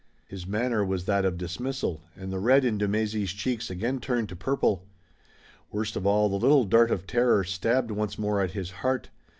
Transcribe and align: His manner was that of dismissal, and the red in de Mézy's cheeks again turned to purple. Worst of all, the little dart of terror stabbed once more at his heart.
His 0.27 0.47
manner 0.47 0.83
was 0.83 1.05
that 1.05 1.25
of 1.25 1.37
dismissal, 1.37 2.01
and 2.15 2.33
the 2.33 2.39
red 2.39 2.65
in 2.65 2.79
de 2.79 2.87
Mézy's 2.87 3.33
cheeks 3.33 3.69
again 3.69 3.99
turned 3.99 4.29
to 4.29 4.35
purple. 4.35 4.83
Worst 5.71 5.95
of 5.95 6.07
all, 6.07 6.27
the 6.27 6.37
little 6.43 6.65
dart 6.65 6.89
of 6.89 7.05
terror 7.05 7.43
stabbed 7.43 7.91
once 7.91 8.17
more 8.17 8.41
at 8.41 8.53
his 8.53 8.71
heart. 8.71 9.11